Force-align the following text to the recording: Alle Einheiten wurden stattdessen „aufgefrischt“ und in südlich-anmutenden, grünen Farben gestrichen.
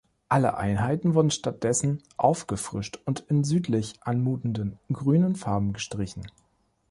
Alle 0.29 0.57
Einheiten 0.57 1.13
wurden 1.13 1.29
stattdessen 1.29 2.01
„aufgefrischt“ 2.17 2.99
und 3.05 3.19
in 3.27 3.43
südlich-anmutenden, 3.43 4.79
grünen 4.91 5.35
Farben 5.35 5.73
gestrichen. 5.73 6.23